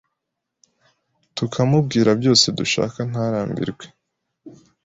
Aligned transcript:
tukamubwira 1.35 2.09
byose 2.19 2.45
dushaka 2.59 2.97
ntarambirwe 3.09 3.85